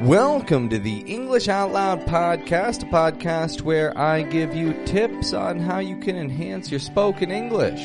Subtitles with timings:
[0.00, 5.60] Welcome to the English Out Loud podcast, a podcast where I give you tips on
[5.60, 7.80] how you can enhance your spoken English.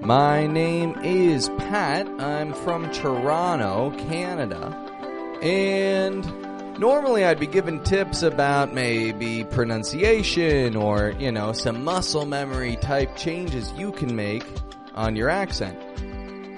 [0.00, 2.08] My name is Pat.
[2.20, 4.72] I'm from Toronto, Canada.
[5.42, 6.24] And
[6.78, 13.16] normally I'd be giving tips about maybe pronunciation or, you know, some muscle memory type
[13.16, 14.46] changes you can make
[14.94, 15.76] on your accent.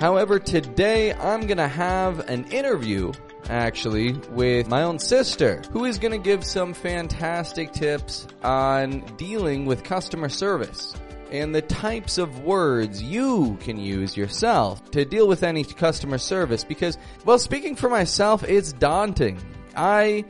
[0.00, 3.12] However, today I'm gonna have an interview
[3.50, 9.66] actually with my own sister who is going to give some fantastic tips on dealing
[9.66, 10.94] with customer service
[11.30, 16.64] and the types of words you can use yourself to deal with any customer service.
[16.64, 19.38] Because well speaking for myself it's daunting.
[19.76, 20.24] I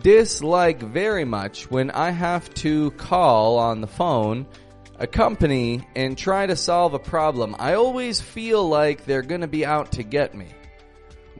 [0.00, 4.46] dislike very much when i have to call on the phone
[4.98, 7.54] a company and try to solve a problem.
[7.58, 10.46] I always feel like they're to be out to get me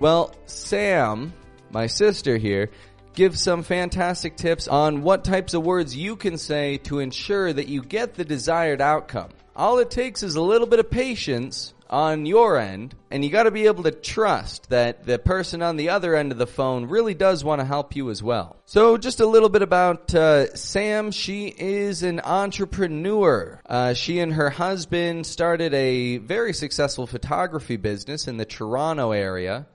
[0.02, 1.32] well, Sam,
[1.70, 2.70] my sister here,
[3.14, 7.68] gives some fantastic tips on what types of words you can say to ensure that
[7.68, 9.30] you get the desired outcome.
[9.54, 13.52] All it takes is a little bit of patience on your end, and you gotta
[13.52, 17.14] be able to trust that the person on the other end of the phone really
[17.14, 18.56] does want to help you as well.
[18.64, 21.12] So just a little bit about uh, Sam.
[21.12, 23.60] She is an entrepreneur.
[23.66, 29.68] Uh, she and her husband started a very successful photography business in the Toronto area.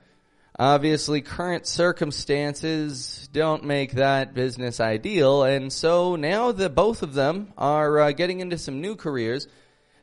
[0.60, 7.54] Obviously, current circumstances don't make that business ideal, and so now the both of them
[7.60, 9.48] are uh, getting into some new careers.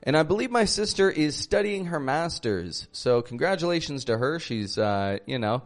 [0.04, 2.86] And I believe my sister is studying her master's.
[2.92, 4.38] So congratulations to her.
[4.38, 5.62] She's, uh, you know,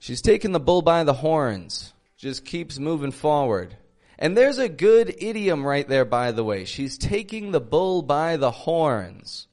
[0.00, 1.92] she's taking the bull by the horns.
[2.16, 3.76] Just keeps moving forward.
[4.18, 6.64] And there's a good idiom right there, by the way.
[6.64, 9.46] She's taking the bull by the horns.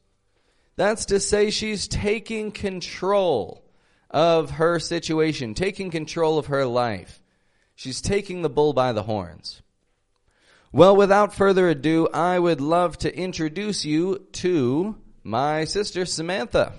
[0.76, 3.69] That's to say she's taking control
[4.10, 7.22] of her situation, taking control of her life.
[7.76, 9.62] She's taking the bull by the horns.
[10.72, 16.74] Well, without further ado, I would love to introduce you to my sister Samantha.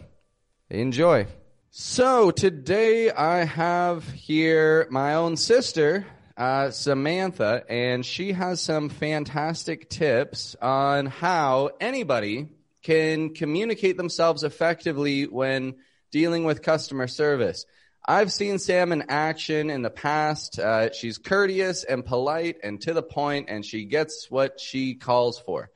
[0.68, 1.26] Enjoy.
[1.70, 6.06] So today I have here my own sister,
[6.36, 12.48] uh, Samantha, and she has some fantastic tips on how anybody
[12.82, 15.76] can communicate themselves effectively when
[16.10, 17.64] dealing with customer service.
[18.06, 20.58] I've seen Sam in action in the past.
[20.58, 25.38] Uh, she's courteous and polite and to the point, and she gets what she calls
[25.38, 25.70] for.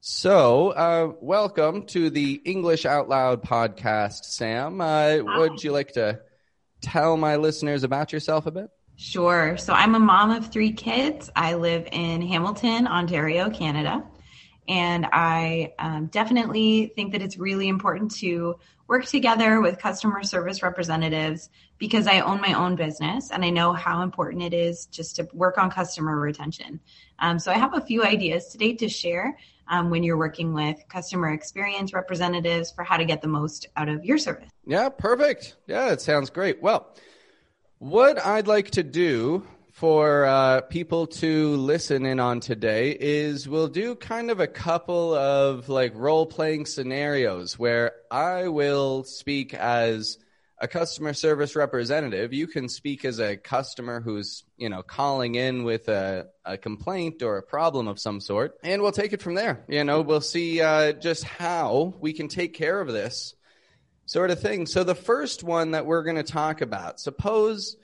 [0.00, 4.80] So, uh, welcome to the English Out Loud podcast, Sam.
[4.80, 6.20] Uh, would you like to
[6.80, 8.70] tell my listeners about yourself a bit?
[8.96, 9.56] Sure.
[9.58, 11.30] So, I'm a mom of three kids.
[11.36, 14.04] I live in Hamilton, Ontario, Canada.
[14.68, 18.56] And I um, definitely think that it's really important to
[18.88, 23.72] work together with customer service representatives because I own my own business and I know
[23.72, 26.80] how important it is just to work on customer retention.
[27.18, 29.36] Um, so I have a few ideas today to share
[29.68, 33.88] um, when you're working with customer experience representatives for how to get the most out
[33.88, 34.50] of your service.
[34.64, 35.56] Yeah, perfect.
[35.66, 36.62] Yeah, that sounds great.
[36.62, 36.94] Well,
[37.78, 43.68] what I'd like to do for uh, people to listen in on today is we'll
[43.68, 50.16] do kind of a couple of like role playing scenarios where I will speak as
[50.58, 52.32] a customer service representative.
[52.32, 57.22] You can speak as a customer who's, you know, calling in with a, a complaint
[57.22, 58.56] or a problem of some sort.
[58.64, 59.62] And we'll take it from there.
[59.68, 63.34] You know, we'll see uh, just how we can take care of this
[64.06, 64.64] sort of thing.
[64.64, 67.76] So the first one that we're going to talk about, suppose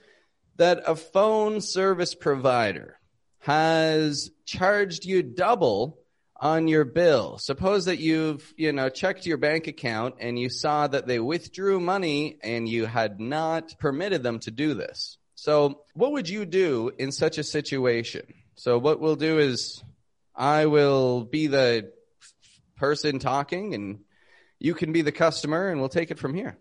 [0.56, 2.98] that a phone service provider
[3.40, 5.98] has charged you double
[6.42, 7.38] on your bill.
[7.38, 11.78] Suppose that you've, you know, checked your bank account and you saw that they withdrew
[11.78, 15.18] money and you had not permitted them to do this.
[15.36, 18.22] So what would you do in such a situation?
[18.56, 19.82] So what we'll do is
[20.34, 21.92] I will be the
[22.76, 24.00] person talking and
[24.58, 26.58] you can be the customer and we'll take it from here.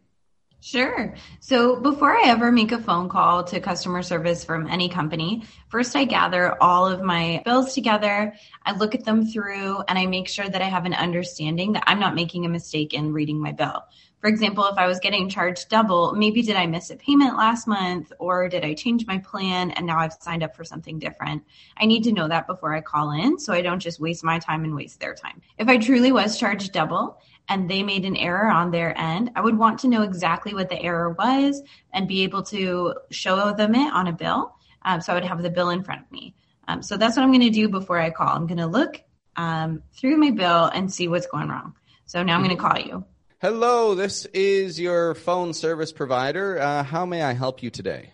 [0.64, 1.16] Sure.
[1.40, 5.96] So before I ever make a phone call to customer service from any company, first
[5.96, 8.36] I gather all of my bills together.
[8.64, 11.86] I look at them through and I make sure that I have an understanding that
[11.88, 13.86] I'm not making a mistake in reading my bill.
[14.20, 17.68] For example, if I was getting charged double, maybe did I miss a payment last
[17.68, 21.42] month or did I change my plan and now I've signed up for something different?
[21.78, 24.38] I need to know that before I call in so I don't just waste my
[24.38, 25.42] time and waste their time.
[25.58, 27.20] If I truly was charged double
[27.50, 30.70] and they made an error on their end, I would want to know exactly what
[30.70, 31.62] the error was
[31.94, 34.56] and be able to show them it on a bill.
[34.84, 36.36] Um, so I would have the bill in front of me.
[36.68, 38.30] Um, so that's what I'm going to do before I call.
[38.30, 39.02] I'm going to look
[39.36, 41.76] um, through my bill and see what's going wrong.
[42.06, 43.06] So now I'm going to call you.
[43.42, 46.60] Hello, this is your phone service provider.
[46.60, 48.14] Uh, how may I help you today?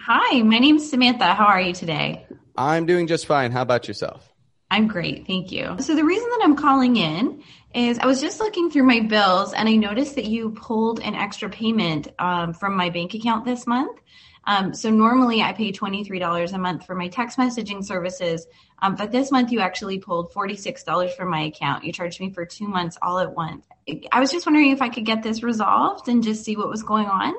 [0.00, 1.34] Hi, my name's Samantha.
[1.34, 2.26] How are you today?
[2.56, 3.52] I'm doing just fine.
[3.52, 4.28] How about yourself?
[4.70, 5.26] I'm great.
[5.26, 5.76] Thank you.
[5.80, 7.42] So, the reason that I'm calling in
[7.74, 11.14] is I was just looking through my bills and I noticed that you pulled an
[11.14, 14.00] extra payment um, from my bank account this month.
[14.44, 18.46] Um, so normally I pay $23 a month for my text messaging services,
[18.80, 21.84] um, but this month you actually pulled $46 from my account.
[21.84, 23.66] You charged me for two months all at once.
[24.10, 26.82] I was just wondering if I could get this resolved and just see what was
[26.82, 27.34] going on.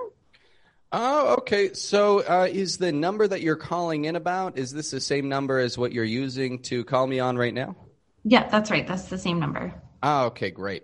[0.94, 1.74] Oh, okay.
[1.74, 5.58] So uh, is the number that you're calling in about, is this the same number
[5.60, 7.76] as what you're using to call me on right now?
[8.24, 8.86] Yeah, that's right.
[8.86, 9.74] That's the same number.
[10.04, 10.84] Ah, okay, great.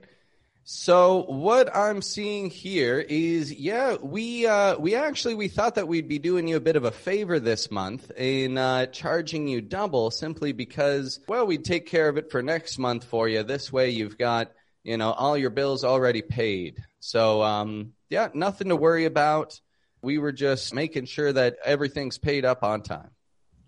[0.69, 6.09] So what I'm seeing here is, yeah, we uh, we actually we thought that we'd
[6.09, 10.11] be doing you a bit of a favor this month in uh, charging you double,
[10.11, 13.43] simply because, well, we'd take care of it for next month for you.
[13.43, 14.51] This way, you've got
[14.83, 16.83] you know all your bills already paid.
[16.99, 19.61] So um, yeah, nothing to worry about.
[20.01, 23.11] We were just making sure that everything's paid up on time.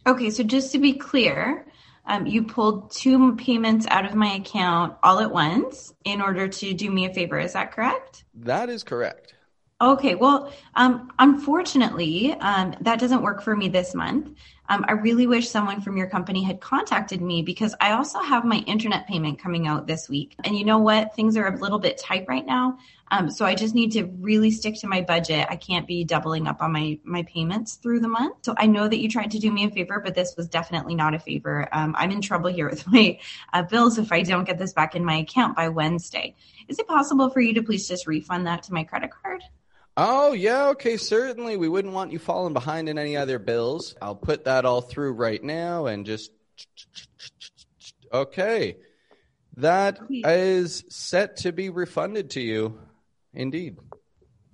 [0.05, 1.65] Okay, so just to be clear,
[2.09, 6.73] um, you pulled two payments out of my account all at once in order to
[6.73, 7.39] do me a favor.
[7.39, 8.23] Is that correct?
[8.33, 9.35] That is correct.
[9.79, 14.35] Okay, well, um, unfortunately, um, that doesn't work for me this month.
[14.69, 18.45] Um, I really wish someone from your company had contacted me because I also have
[18.45, 20.35] my internet payment coming out this week.
[20.43, 21.15] And you know what?
[21.15, 22.77] Things are a little bit tight right now.
[23.11, 25.47] Um, so I just need to really stick to my budget.
[25.49, 28.37] I can't be doubling up on my, my payments through the month.
[28.43, 30.93] So I know that you tried to do me a favor, but this was definitely
[30.93, 31.67] not a favor.
[31.71, 33.19] Um, I'm in trouble here with my
[33.53, 36.35] uh, bills if I don't get this back in my account by Wednesday.
[36.67, 39.41] Is it possible for you to please just refund that to my credit card?
[40.01, 41.57] Oh, yeah, okay, certainly.
[41.57, 43.95] We wouldn't want you falling behind in any other bills.
[44.01, 46.31] I'll put that all through right now and just.
[48.13, 48.77] Okay.
[49.57, 52.79] That is set to be refunded to you.
[53.33, 53.75] Indeed.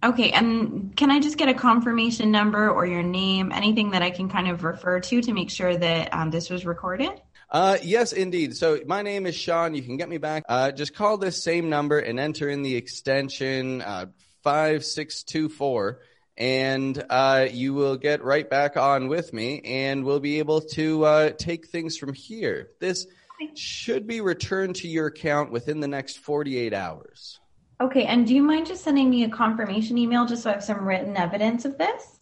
[0.03, 4.09] Okay, and can I just get a confirmation number or your name, anything that I
[4.09, 7.21] can kind of refer to to make sure that um, this was recorded?
[7.51, 8.57] Uh, yes, indeed.
[8.57, 9.75] So my name is Sean.
[9.75, 10.43] You can get me back.
[10.49, 14.07] Uh, just call this same number and enter in the extension uh,
[14.45, 16.01] 5624
[16.37, 21.03] and uh, you will get right back on with me and we'll be able to
[21.03, 22.69] uh, take things from here.
[22.79, 23.07] This
[23.55, 27.39] should be returned to your account within the next 48 hours.
[27.81, 30.63] Okay, and do you mind just sending me a confirmation email just so I have
[30.63, 32.19] some written evidence of this?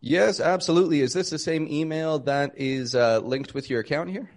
[0.00, 1.02] Yes, absolutely.
[1.02, 4.30] Is this the same email that is uh, linked with your account here?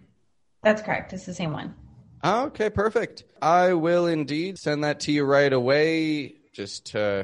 [0.64, 1.14] That's correct.
[1.14, 1.76] It's the same one.
[2.24, 3.24] Okay, perfect.
[3.42, 7.24] I will indeed send that to you right away just uh,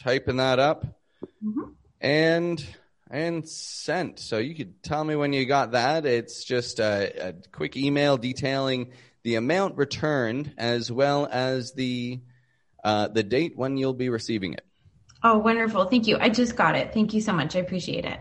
[0.00, 0.84] typing that up
[1.44, 1.70] mm-hmm.
[2.00, 2.64] and
[3.10, 4.18] and sent.
[4.18, 6.06] So you could tell me when you got that.
[6.06, 8.92] It's just a, a quick email detailing
[9.22, 12.20] the amount returned as well as the
[12.82, 14.64] uh, the date when you'll be receiving it.
[15.22, 15.84] Oh, wonderful!
[15.84, 16.18] Thank you.
[16.18, 16.92] I just got it.
[16.92, 17.54] Thank you so much.
[17.54, 18.18] I appreciate it.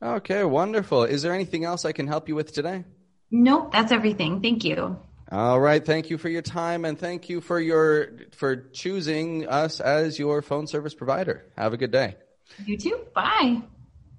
[0.00, 1.04] Okay, wonderful.
[1.04, 2.84] Is there anything else I can help you with today?
[3.30, 4.40] Nope, that's everything.
[4.40, 4.98] Thank you.
[5.30, 5.84] All right.
[5.84, 10.40] Thank you for your time and thank you for your for choosing us as your
[10.40, 11.44] phone service provider.
[11.56, 12.16] Have a good day.
[12.64, 13.00] You too.
[13.14, 13.60] Bye.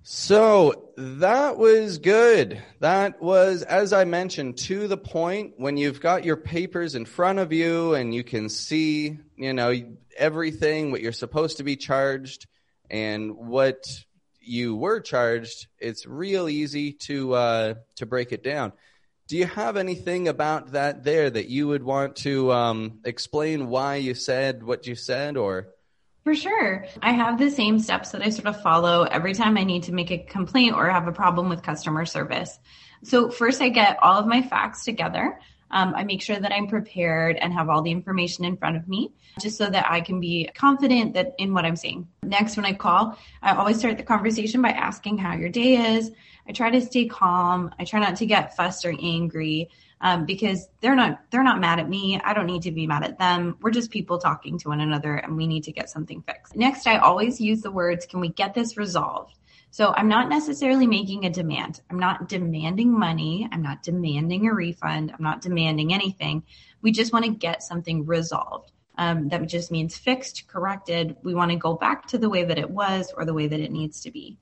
[0.04, 2.62] So that was good.
[2.80, 7.40] That was, as I mentioned, to the point when you've got your papers in front
[7.40, 9.74] of you and you can see, you know,
[10.18, 12.48] everything, what you're supposed to be charged
[12.90, 13.88] and what
[14.40, 15.68] you were charged.
[15.80, 18.74] It's real easy to, uh, to break it down.
[19.30, 23.98] Do you have anything about that there that you would want to um, explain why
[23.98, 25.68] you said what you said or?
[26.24, 26.88] For sure.
[27.04, 29.92] I have the same steps that I sort of follow every time I need to
[29.94, 32.58] make a complaint or have a problem with customer service.
[33.04, 35.40] So, first, I get all of my facts together.
[35.70, 38.88] Um, I make sure that I'm prepared and have all the information in front of
[38.88, 42.08] me just so that I can be confident that in what I'm saying.
[42.24, 46.10] Next, when I call, I always start the conversation by asking how your day is.
[46.50, 47.70] I try to stay calm.
[47.80, 49.70] I try not to get fussed or angry
[50.02, 52.20] um, because they're not they're not mad at me.
[52.24, 53.56] I don't need to be mad at them.
[53.62, 56.56] We're just people talking to one another, and we need to get something fixed.
[56.56, 59.36] Next, I always use the words, "Can we get this resolved?"
[59.70, 61.82] So I'm not necessarily making a demand.
[61.92, 63.48] I'm not demanding money.
[63.52, 65.12] I'm not demanding a refund.
[65.12, 66.42] I'm not demanding anything.
[66.82, 68.72] We just want to get something resolved.
[68.98, 71.16] Um, that just means fixed, corrected.
[71.22, 73.60] We want to go back to the way that it was or the way that
[73.60, 74.40] it needs to be.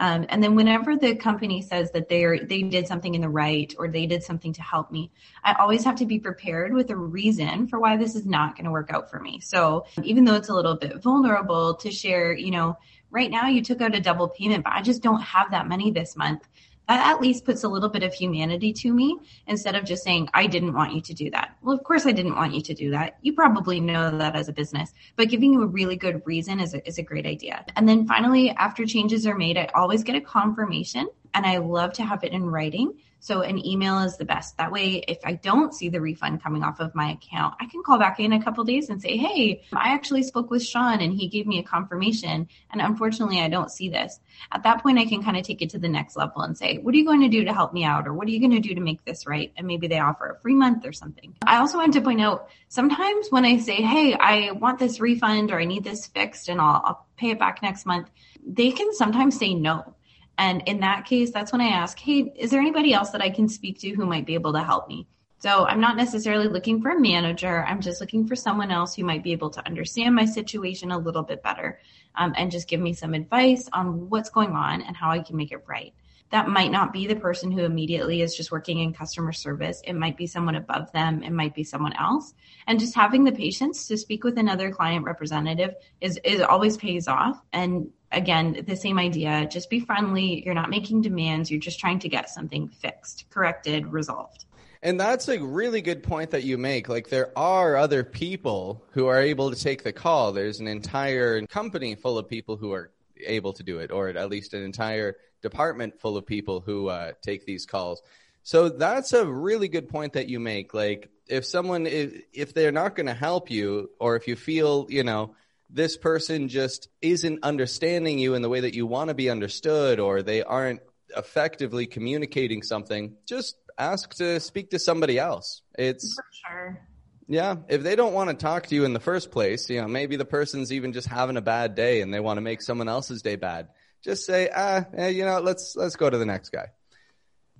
[0.00, 3.28] Um, and then whenever the company says that they are they did something in the
[3.28, 5.10] right or they did something to help me,
[5.44, 8.64] I always have to be prepared with a reason for why this is not going
[8.64, 9.40] to work out for me.
[9.40, 12.76] So even though it's a little bit vulnerable to share, you know,
[13.10, 15.90] right now you took out a double payment, but I just don't have that money
[15.92, 16.48] this month.
[16.88, 20.28] That at least puts a little bit of humanity to me instead of just saying,
[20.34, 21.56] I didn't want you to do that.
[21.62, 23.18] Well, of course I didn't want you to do that.
[23.22, 26.74] You probably know that as a business, but giving you a really good reason is
[26.74, 27.64] a, is a great idea.
[27.76, 31.92] And then finally, after changes are made, I always get a confirmation and I love
[31.94, 34.58] to have it in writing so an email is the best.
[34.58, 37.82] That way, if I don't see the refund coming off of my account, I can
[37.82, 41.10] call back in a couple days and say, Hey, I actually spoke with Sean and
[41.10, 42.46] he gave me a confirmation.
[42.70, 44.20] And unfortunately, I don't see this.
[44.52, 46.76] At that point, I can kind of take it to the next level and say,
[46.76, 48.06] what are you going to do to help me out?
[48.06, 49.50] Or what are you going to do to make this right?
[49.56, 51.34] And maybe they offer a free month or something.
[51.46, 55.50] I also want to point out sometimes when I say, Hey, I want this refund
[55.50, 58.10] or I need this fixed and I'll, I'll pay it back next month,
[58.46, 59.94] they can sometimes say no.
[60.38, 63.30] And in that case, that's when I ask, hey, is there anybody else that I
[63.30, 65.06] can speak to who might be able to help me?
[65.38, 67.64] So I'm not necessarily looking for a manager.
[67.68, 70.98] I'm just looking for someone else who might be able to understand my situation a
[70.98, 71.80] little bit better
[72.14, 75.36] um, and just give me some advice on what's going on and how I can
[75.36, 75.92] make it right.
[76.30, 79.80] That might not be the person who immediately is just working in customer service.
[79.84, 81.22] It might be someone above them.
[81.22, 82.34] It might be someone else.
[82.66, 87.06] And just having the patience to speak with another client representative is, is always pays
[87.06, 87.40] off.
[87.52, 89.46] And again, the same idea.
[89.50, 90.42] Just be friendly.
[90.44, 91.50] You're not making demands.
[91.50, 94.46] You're just trying to get something fixed, corrected, resolved.
[94.82, 96.90] And that's a really good point that you make.
[96.90, 100.32] Like, there are other people who are able to take the call.
[100.32, 102.90] There's an entire company full of people who are
[103.26, 107.12] able to do it, or at least an entire department full of people who uh,
[107.22, 108.02] take these calls.
[108.42, 110.74] So that's a really good point that you make.
[110.74, 114.86] Like, if someone, if, if they're not going to help you, or if you feel,
[114.90, 115.34] you know,
[115.70, 119.98] this person just isn't understanding you in the way that you want to be understood
[119.98, 120.80] or they aren't
[121.16, 125.62] effectively communicating something, just ask to speak to somebody else.
[125.78, 126.88] It's For sure.
[127.26, 129.88] Yeah, if they don't want to talk to you in the first place, you know,
[129.88, 132.88] maybe the person's even just having a bad day and they want to make someone
[132.88, 133.68] else's day bad.
[134.02, 136.66] Just say, ah, eh, you know, let's let's go to the next guy.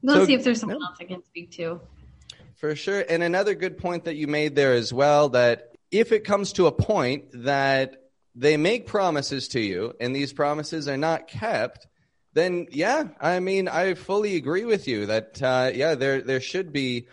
[0.02, 0.86] We'll so, see if there's someone yeah.
[0.88, 1.80] else I can speak to.
[2.56, 3.04] For sure.
[3.08, 6.66] And another good point that you made there as well that if it comes to
[6.66, 7.96] a point that
[8.34, 11.86] they make promises to you and these promises are not kept,
[12.34, 16.72] then yeah, I mean, I fully agree with you that uh, yeah, there there should
[16.72, 17.06] be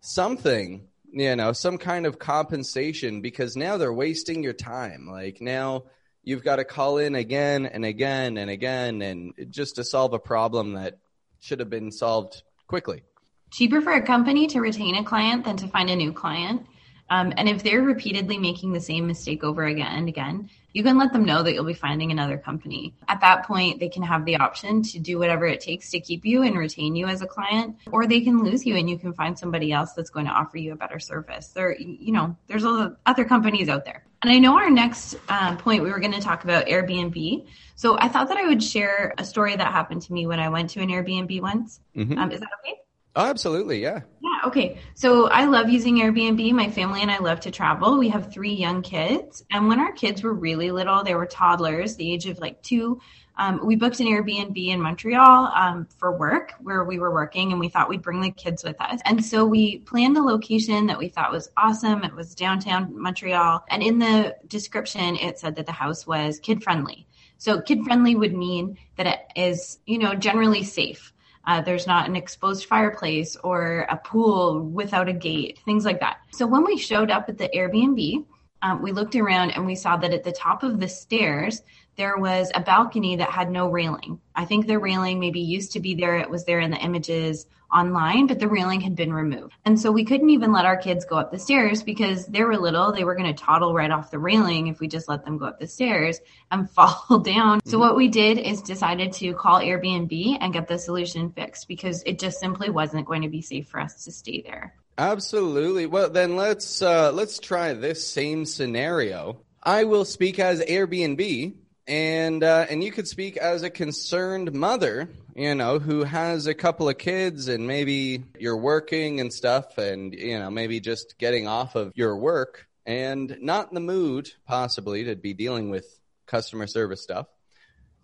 [0.00, 0.86] something,
[1.16, 5.08] you know, some kind of compensation because now they're wasting your time.
[5.10, 5.84] Like now
[6.22, 10.18] you've got to call in again and again and again and just to solve a
[10.18, 10.98] problem that
[11.40, 13.02] should have been solved quickly.
[13.50, 16.66] Cheaper for a company to retain a client than to find a new client.
[17.08, 20.98] Um, and if they're repeatedly making the same mistake over again and again, you can
[20.98, 22.94] let them know that you'll be finding another company.
[23.08, 26.26] At that point, they can have the option to do whatever it takes to keep
[26.26, 29.14] you and retain you as a client, or they can lose you and you can
[29.14, 31.48] find somebody else that's going to offer you a better service.
[31.48, 34.04] There, you know, there's other companies out there.
[34.22, 37.46] And I know our next uh, point we were going to talk about Airbnb.
[37.76, 40.48] So I thought that I would share a story that happened to me when I
[40.48, 41.80] went to an Airbnb once.
[41.96, 42.18] Mm-hmm.
[42.18, 42.74] Um, is that okay?
[43.14, 43.80] Oh, absolutely.
[43.80, 44.00] Yeah.
[44.44, 44.78] Okay.
[44.94, 46.52] So I love using Airbnb.
[46.52, 47.98] My family and I love to travel.
[47.98, 49.44] We have three young kids.
[49.50, 53.00] And when our kids were really little, they were toddlers, the age of like two.
[53.38, 57.60] Um, we booked an Airbnb in Montreal um, for work where we were working and
[57.60, 59.00] we thought we'd bring the kids with us.
[59.04, 62.02] And so we planned a location that we thought was awesome.
[62.02, 63.64] It was downtown Montreal.
[63.68, 67.06] And in the description, it said that the house was kid friendly.
[67.38, 71.12] So kid friendly would mean that it is, you know, generally safe.
[71.46, 76.18] Uh, there's not an exposed fireplace or a pool without a gate, things like that.
[76.32, 78.24] So when we showed up at the Airbnb,
[78.62, 81.62] um, we looked around and we saw that at the top of the stairs,
[81.96, 84.20] there was a balcony that had no railing.
[84.34, 86.16] I think the railing maybe used to be there.
[86.16, 89.54] It was there in the images online, but the railing had been removed.
[89.64, 92.56] And so we couldn't even let our kids go up the stairs because they were
[92.56, 92.92] little.
[92.92, 95.46] They were going to toddle right off the railing if we just let them go
[95.46, 96.20] up the stairs
[96.50, 97.60] and fall down.
[97.64, 102.02] So what we did is decided to call Airbnb and get the solution fixed because
[102.04, 104.74] it just simply wasn't going to be safe for us to stay there.
[104.98, 105.86] Absolutely.
[105.86, 109.40] Well, then let's uh, let's try this same scenario.
[109.62, 111.54] I will speak as Airbnb
[111.86, 116.54] and uh, and you could speak as a concerned mother, you know, who has a
[116.54, 121.46] couple of kids, and maybe you're working and stuff, and you know, maybe just getting
[121.46, 125.86] off of your work and not in the mood, possibly, to be dealing with
[126.26, 127.26] customer service stuff.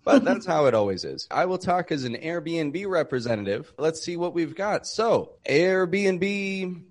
[0.05, 1.29] But that's how it always is.
[1.31, 3.73] I will talk as an Airbnb representative.
[3.79, 4.87] Let's see what we've got.
[4.87, 6.83] So, Airbnb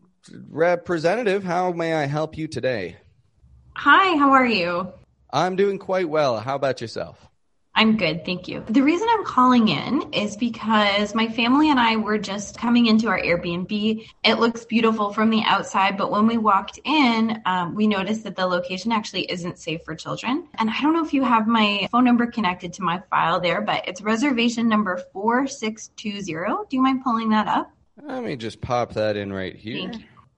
[0.49, 2.97] representative, how may I help you today?
[3.75, 4.91] Hi, how are you?
[5.33, 6.39] I'm doing quite well.
[6.39, 7.27] How about yourself?
[7.73, 8.63] I'm good, thank you.
[8.67, 13.07] The reason I'm calling in is because my family and I were just coming into
[13.07, 14.05] our Airbnb.
[14.23, 18.35] It looks beautiful from the outside, but when we walked in, um, we noticed that
[18.35, 20.47] the location actually isn't safe for children.
[20.55, 23.61] And I don't know if you have my phone number connected to my file there,
[23.61, 26.65] but it's reservation number 4620.
[26.69, 27.71] Do you mind pulling that up?
[28.01, 29.91] Let me just pop that in right here.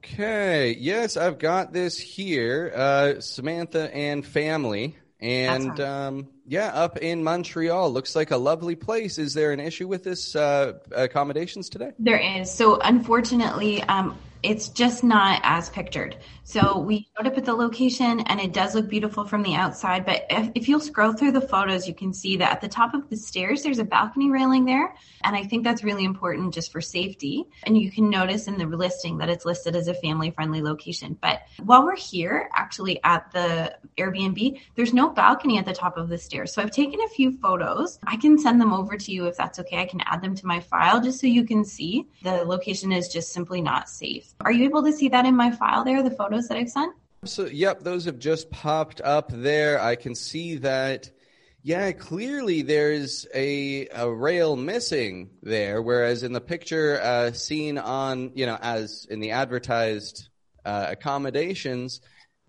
[0.06, 2.72] Okay, yes, I've got this here.
[2.76, 4.98] Uh, Samantha and family.
[5.24, 9.18] And um, yeah, up in Montreal, looks like a lovely place.
[9.18, 11.92] Is there an issue with this uh, accommodations today?
[11.98, 12.52] There is.
[12.52, 16.18] So unfortunately, um, it's just not as pictured.
[16.46, 20.06] So we showed up at the location and it does look beautiful from the outside.
[20.06, 22.94] But if, if, you'll scroll through the photos, you can see that at the top
[22.94, 24.94] of the stairs, there's a balcony railing there.
[25.24, 27.46] And I think that's really important just for safety.
[27.64, 31.18] And you can notice in the listing that it's listed as a family friendly location.
[31.22, 36.10] But while we're here, actually at the Airbnb, there's no balcony at the top of
[36.10, 36.54] the stairs.
[36.54, 38.00] So I've taken a few photos.
[38.04, 39.82] I can send them over to you if that's okay.
[39.82, 43.08] I can add them to my file just so you can see the location is
[43.08, 44.33] just simply not safe.
[44.42, 46.94] Are you able to see that in my file there, the photos that I've sent?
[47.26, 49.82] So, yep, those have just popped up there.
[49.82, 51.10] I can see that.
[51.66, 58.34] Yeah, clearly there's a, a rail missing there, whereas in the picture uh, seen on,
[58.36, 60.28] you know, as in the advertised
[60.66, 62.02] uh, accommodations,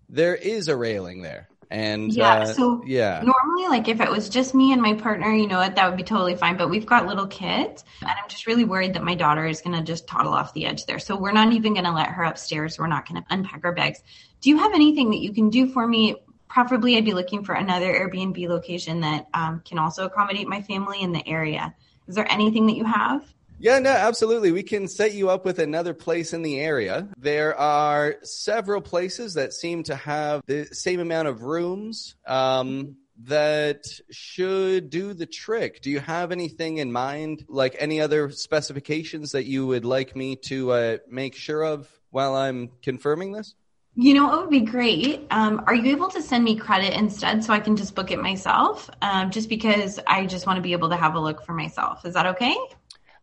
[0.09, 1.47] there is a railing there.
[1.71, 5.31] And yeah, uh, so yeah, normally, like if it was just me and my partner,
[5.31, 6.57] you know what, that would be totally fine.
[6.57, 9.75] But we've got little kids, and I'm just really worried that my daughter is going
[9.75, 10.99] to just toddle off the edge there.
[10.99, 12.77] So we're not even going to let her upstairs.
[12.77, 14.01] We're not going to unpack our bags.
[14.41, 16.15] Do you have anything that you can do for me?
[16.47, 21.01] Preferably, I'd be looking for another Airbnb location that um, can also accommodate my family
[21.01, 21.73] in the area.
[22.07, 23.25] Is there anything that you have?
[23.57, 24.51] Yeah, no, absolutely.
[24.51, 27.07] We can set you up with another place in the area.
[27.17, 33.85] There are several places that seem to have the same amount of rooms um, that
[34.11, 35.81] should do the trick.
[35.81, 40.35] Do you have anything in mind, like any other specifications that you would like me
[40.47, 43.55] to uh, make sure of while I'm confirming this?
[43.97, 45.25] You know, it would be great.
[45.31, 48.19] Um, are you able to send me credit instead so I can just book it
[48.19, 48.89] myself?
[49.01, 52.05] Um, just because I just want to be able to have a look for myself.
[52.05, 52.57] Is that okay?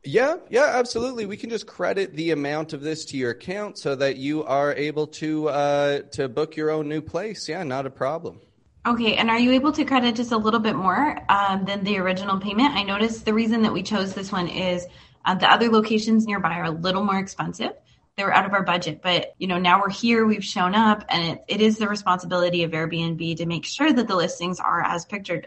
[0.04, 1.26] Yeah, yeah, absolutely.
[1.26, 4.74] We can just credit the amount of this to your account so that you are
[4.74, 7.48] able to uh, to book your own new place.
[7.48, 8.40] Yeah, not a problem.
[8.84, 11.98] Okay, and are you able to credit just a little bit more um, than the
[11.98, 12.74] original payment?
[12.74, 14.84] I noticed the reason that we chose this one is
[15.24, 17.70] uh, the other locations nearby are a little more expensive.
[18.16, 21.04] They were out of our budget, but you know now we're here, we've shown up,
[21.08, 24.82] and it, it is the responsibility of Airbnb to make sure that the listings are
[24.82, 25.46] as pictured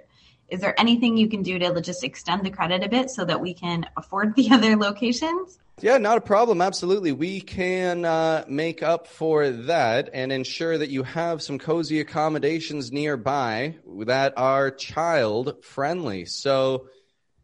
[0.50, 3.42] is there anything you can do to just extend the credit a bit so that
[3.42, 5.60] we can afford the other locations?
[5.82, 6.62] Yeah, not a problem.
[6.62, 7.12] Absolutely.
[7.12, 12.94] We can uh, make up for that and ensure that you have some cozy accommodations
[12.94, 16.26] nearby that are child friendly.
[16.26, 16.88] So,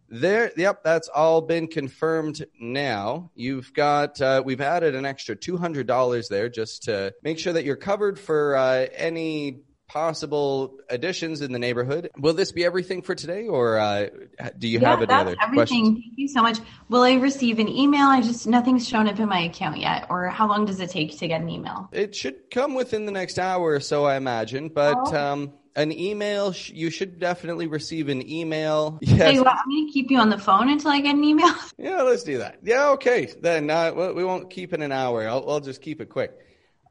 [0.08, 3.32] there, yep, that's all been confirmed now.
[3.34, 7.78] You've got, uh, we've added an extra $200 there just to make sure that you're
[7.78, 9.62] covered for uh, any
[9.92, 12.10] possible additions in the neighborhood.
[12.18, 14.08] Will this be everything for today, or uh,
[14.58, 15.54] do you yeah, have any other everything.
[15.56, 16.00] questions?
[16.00, 16.60] Thank you so much.
[16.88, 18.08] Will I receive an email?
[18.08, 21.18] I just nothing's shown up in my account yet, or how long does it take
[21.20, 21.90] to get an email?
[21.92, 24.70] It should come within the next hour or so, I imagine.
[24.70, 25.16] But Oh.
[25.16, 28.98] um, an email, sh- you should definitely receive an email.
[29.02, 29.34] Yes.
[29.36, 31.54] you what, I'm going to keep you on the phone until I get an email.
[31.78, 32.60] Yeah, let's do that.
[32.64, 33.34] Yeah, okay.
[33.42, 35.28] Then uh, we won't keep it an hour.
[35.28, 36.32] I'll, I'll just keep it quick.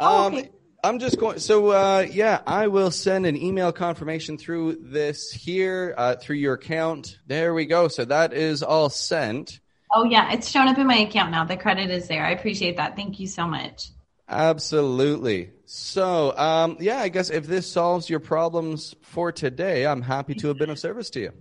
[0.01, 0.51] Oh, Um, okay.
[0.83, 1.38] I'm just going.
[1.38, 6.55] So uh, yeah, I will send an email confirmation through this here uh, through your
[6.55, 7.19] account.
[7.27, 7.88] There we go.
[7.88, 9.61] So that is all sent.
[9.95, 11.45] Oh yeah, it's shown up in my account now.
[11.45, 12.25] The credit is there.
[12.25, 12.97] I appreciate that.
[12.97, 13.90] Thank you so much.
[14.29, 15.51] Absolutely.
[15.66, 20.49] So um, yeah, I guess if this solves your problems for today, I'm happy to
[20.49, 21.33] have been of service to you.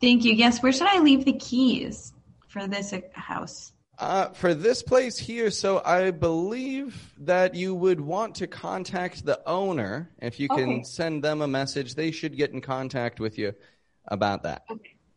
[0.00, 0.34] Thank you.
[0.34, 2.12] Yes, where should I leave the keys
[2.48, 3.72] for this house?
[3.98, 9.40] Uh, for this place here, so I believe that you would want to contact the
[9.46, 10.10] owner.
[10.20, 10.82] If you can Okay.
[10.82, 13.54] send them a message, they should get in contact with you
[14.08, 14.64] about that.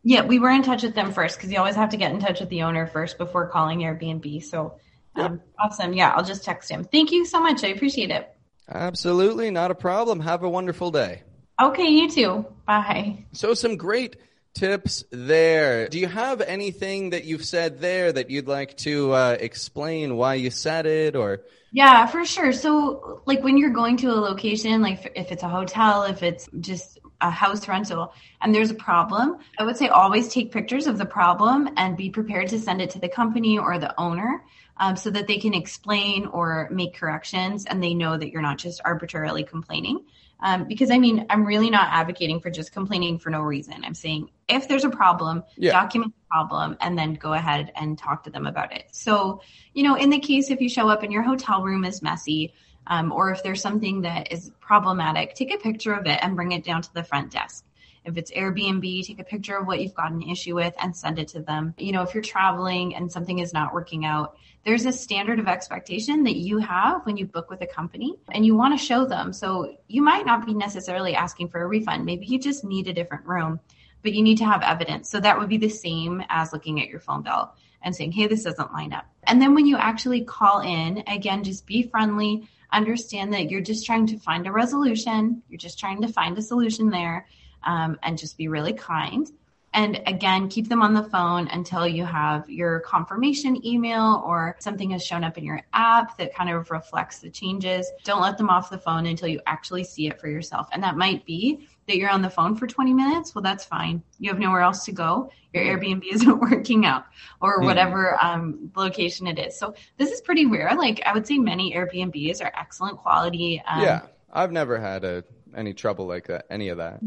[0.04, 2.20] Yeah, we were in touch with them first because you always have to get in
[2.20, 4.44] touch with the owner first before calling Airbnb.
[4.44, 4.76] So
[5.16, 5.94] um, awesome.
[5.94, 6.84] Yeah, I'll just text him.
[6.84, 7.64] Thank you so much.
[7.64, 8.30] I appreciate it.
[8.70, 10.20] Absolutely, not a problem.
[10.20, 11.24] Have a wonderful day.
[11.60, 12.46] Okay, you too.
[12.68, 13.26] Bye.
[13.32, 14.18] So, some great
[14.58, 15.88] tips there.
[15.88, 20.34] Do you have anything that you've said there that you'd like to uh, explain why
[20.34, 21.44] you said it or?
[21.72, 22.52] Yeah, for sure.
[22.52, 26.50] So, like when you're going to a location, like if it's a hotel, if it's
[26.60, 30.98] just a house rental, and there's a problem, I would say always take pictures of
[30.98, 34.44] the problem and be prepared to send it to the company or the owner
[34.78, 38.58] um, so that they can explain or make corrections and they know that you're not
[38.58, 40.06] just arbitrarily complaining.
[40.40, 43.84] Um, because I mean, I'm really not advocating for just complaining for no reason.
[43.84, 45.72] I'm saying if there's a problem, Yeah.
[45.72, 48.86] document the problem and then go ahead and talk to them about it.
[48.92, 49.42] So,
[49.74, 52.54] you know, in the case if you show up and your hotel room is messy,
[52.88, 56.52] um, or if there's something that is problematic, take a picture of it and bring
[56.54, 57.66] it down to the front desk.
[58.08, 61.20] If it's Airbnb, take a picture of what you've got an issue with and send
[61.20, 61.74] it to them.
[61.78, 65.48] You know, if you're traveling and something is not working out, there's a standard of
[65.50, 69.06] expectation that you have when you book with a company and you want to show
[69.06, 69.34] them.
[69.34, 72.06] So you might not be necessarily asking for a refund.
[72.06, 73.60] Maybe you just need a different room,
[74.04, 75.10] but you need to have evidence.
[75.10, 78.28] So that would be the same as looking at your phone bill and saying, hey,
[78.28, 79.06] this doesn't line up.
[79.24, 82.48] And then when you actually call in, again, just be friendly.
[82.72, 85.44] Understand that you're just trying to find a resolution.
[85.50, 87.28] You're just trying to find a solution there
[87.68, 89.30] um, and just be really kind.
[89.74, 94.90] And again, keep them on the phone until you have your confirmation email or something
[94.92, 97.88] has shown up in your app that kind of reflects the changes.
[98.04, 100.68] Don't let them off the phone until you actually see it for yourself.
[100.72, 103.36] And that might be that you're on the phone for 20 minutes.
[103.36, 104.02] Well, that's fine.
[104.20, 105.32] You have nowhere else to go.
[105.54, 107.06] Your Airbnb isn't working out
[107.40, 109.60] or whatever um, location it is.
[109.60, 110.76] So this is pretty rare.
[110.76, 113.62] Like I would say many Airbnbs are excellent quality.
[113.68, 114.02] Um, yeah,
[114.32, 115.24] I've never had a,
[115.56, 117.00] any trouble like that, any of that.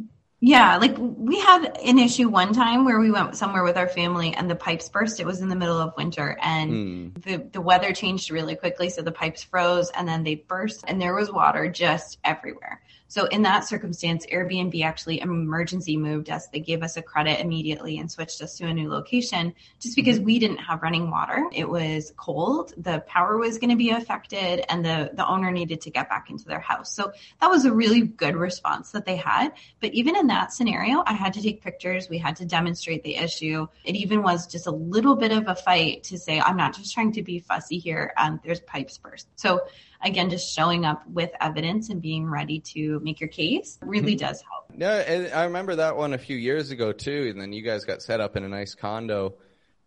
[0.42, 4.33] Yeah, like we had an issue one time where we went somewhere with our family
[4.33, 5.20] and the pipes burst.
[5.20, 7.09] It was in the middle of winter and Hmm.
[7.20, 8.88] the, the weather changed really quickly.
[8.88, 12.81] So the pipes froze and then they burst and there was water just everywhere.
[13.10, 16.46] So in that circumstance, Airbnb actually emergency moved us.
[16.46, 20.20] They gave us a credit immediately and switched us to a new location just because
[20.20, 21.44] we didn't have running water.
[21.52, 22.72] It was cold.
[22.76, 26.30] The power was going to be affected and the, the owner needed to get back
[26.30, 26.94] into their house.
[26.94, 29.54] So that was a really good response that they had.
[29.80, 32.08] But even in that scenario, I had to take pictures.
[32.08, 33.66] We had to demonstrate the issue.
[33.82, 36.94] It even was just a little bit of a fight to say, I'm not just
[36.94, 38.12] trying to be fussy here.
[38.16, 39.26] Um, there's pipes burst.
[39.34, 39.62] So
[40.02, 44.42] again, just showing up with evidence and being ready to make your case really does
[44.42, 44.70] help.
[44.76, 47.84] Yeah, and I remember that one a few years ago too, and then you guys
[47.84, 49.34] got set up in a nice condo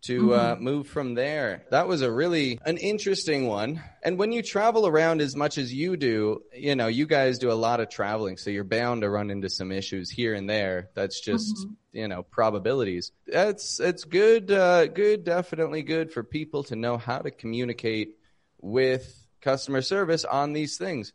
[0.04, 1.64] to uh, move from there.
[1.70, 3.82] That was a really an interesting one.
[4.02, 7.50] And when you travel around as much as you do, you know, you guys do
[7.50, 10.90] a lot of traveling, so you're bound to run into some issues here and there.
[10.94, 13.12] That's just you know probabilities.
[13.26, 18.16] That's it's good, uh, good, definitely good for people to know how to communicate
[18.60, 21.12] with customer service on these things.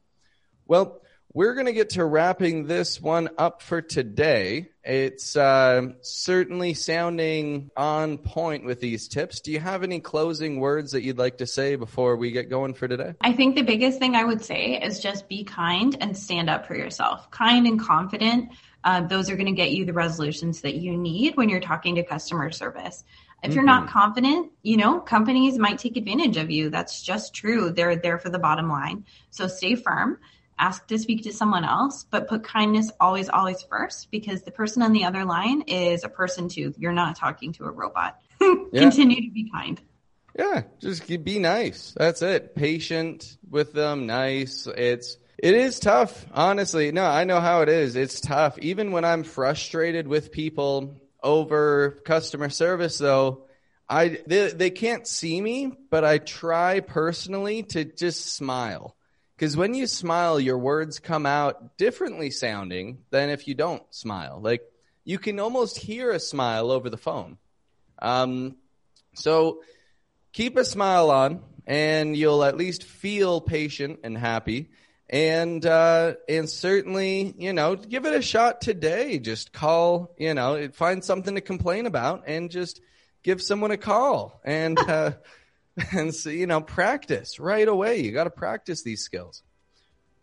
[0.67, 1.01] Well,
[1.33, 4.69] we're going to get to wrapping this one up for today.
[4.83, 9.41] It's uh, certainly sounding on point with these tips.
[9.41, 12.73] Do you have any closing words that you'd like to say before we get going
[12.73, 13.13] for today?
[13.21, 16.65] I think the biggest thing I would say is just be kind and stand up
[16.65, 17.29] for yourself.
[17.29, 18.49] Kind and confident.
[18.83, 21.95] Uh, those are going to get you the resolutions that you need when you're talking
[21.95, 23.03] to customer service.
[23.41, 23.91] If you're not mm-hmm.
[23.91, 26.69] confident, you know, companies might take advantage of you.
[26.69, 27.71] That's just true.
[27.71, 29.05] They're there for the bottom line.
[29.29, 30.19] So stay firm.
[30.57, 34.81] Ask to speak to someone else, but put kindness always, always first because the person
[34.81, 36.73] on the other line is a person too.
[36.77, 38.19] You're not talking to a robot.
[38.39, 39.79] Continue to be kind.
[40.37, 41.93] Yeah, just be nice.
[41.95, 42.55] That's it.
[42.55, 44.67] Patient with them, nice.
[44.67, 46.91] It's it is tough, honestly.
[46.91, 47.95] No, I know how it is.
[47.95, 48.59] It's tough.
[48.59, 53.45] Even when I'm frustrated with people over customer service though,
[53.87, 58.95] I they, they can't see me, but I try personally to just smile.
[59.37, 64.39] Cuz when you smile, your words come out differently sounding than if you don't smile.
[64.41, 64.61] Like
[65.03, 67.37] you can almost hear a smile over the phone.
[67.99, 68.57] Um
[69.15, 69.61] so
[70.33, 74.69] keep a smile on and you'll at least feel patient and happy
[75.09, 79.19] and uh and certainly you know give it a shot today.
[79.19, 82.79] Just call you know find something to complain about and just
[83.23, 85.11] give someone a call and uh
[85.91, 88.01] and so, you know practice right away.
[88.01, 89.41] You got to practice these skills.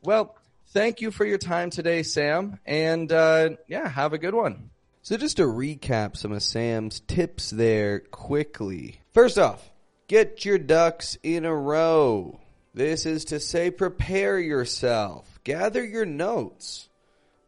[0.02, 0.36] Well
[0.68, 2.60] thank you for your time today sam.
[2.64, 4.70] And uh yeah have a good one.
[5.02, 9.00] So just to recap some of Sam's tips there quickly.
[9.14, 9.70] First off,
[10.08, 12.40] get your ducks in a row.
[12.76, 15.40] This is to say prepare yourself.
[15.44, 16.90] Gather your notes.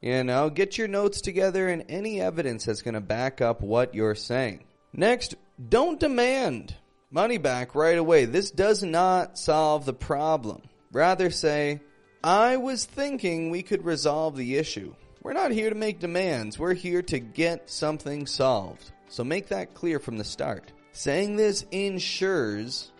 [0.00, 3.94] You know, get your notes together and any evidence that's going to back up what
[3.94, 4.64] you're saying.
[4.94, 5.34] Next,
[5.68, 6.74] don't demand
[7.10, 8.24] money back right away.
[8.24, 10.62] This does not solve the problem.
[10.92, 11.82] Rather say,
[12.24, 14.94] I was thinking we could resolve the issue.
[15.22, 16.58] We're not here to make demands.
[16.58, 18.92] We're here to get something solved.
[19.08, 20.72] So make that clear from the start.
[20.92, 22.90] Saying this ensures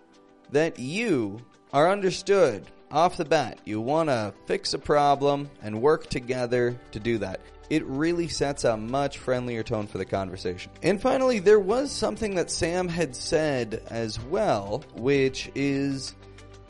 [0.51, 1.41] that you
[1.73, 3.59] are understood off the bat.
[3.65, 7.41] You want to fix a problem and work together to do that.
[7.71, 10.73] It really sets a much friendlier tone for the conversation.
[10.83, 16.15] And finally, there was something that Sam had said as well, which is,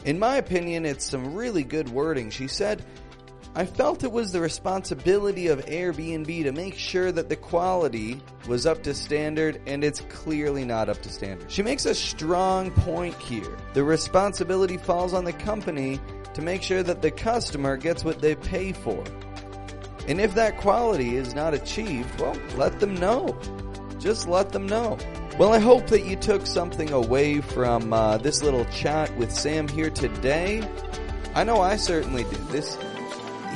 [0.05, 2.31] in my opinion, it's some really good wording.
[2.31, 2.85] She said,
[3.55, 8.67] I felt it was the responsibility of Airbnb to make sure that the quality was
[8.67, 11.51] up to standard, and it's clearly not up to standard.
[11.51, 13.57] She makes a strong point here.
[13.75, 15.99] The responsibility falls on the company
[16.35, 19.03] to make sure that the customer gets what they pay for.
[20.07, 23.37] And if that quality is not achieved, well, let them know.
[23.99, 24.97] Just let them know.
[25.39, 29.69] Well, I hope that you took something away from uh, this little chat with Sam
[29.69, 30.69] here today.
[31.35, 32.49] I know I certainly did.
[32.49, 32.77] This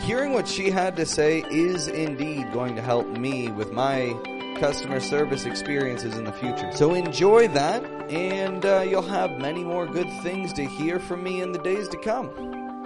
[0.02, 4.12] hearing what she had to say is indeed going to help me with my
[4.58, 6.70] customer service experiences in the future.
[6.72, 11.40] So enjoy that, and uh, you'll have many more good things to hear from me
[11.40, 12.30] in the days to come.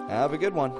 [0.08, 0.72] Have a good one.